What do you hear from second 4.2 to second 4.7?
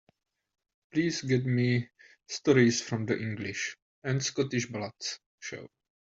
Scottish